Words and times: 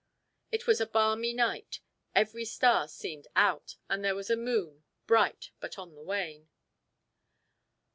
It 0.51 0.65
was 0.65 0.81
a 0.81 0.87
balmy 0.87 1.31
night. 1.31 1.79
Every 2.15 2.43
star 2.43 2.87
seemed 2.87 3.27
out, 3.35 3.75
and 3.87 4.03
there 4.03 4.15
was 4.15 4.31
a 4.31 4.35
moon, 4.35 4.83
bright, 5.05 5.51
but 5.59 5.77
on 5.77 5.93
the 5.93 6.01
wane. 6.01 6.49